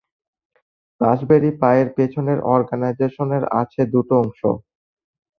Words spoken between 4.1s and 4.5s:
অংশ।